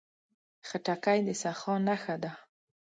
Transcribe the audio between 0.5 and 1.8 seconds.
خټکی د سخا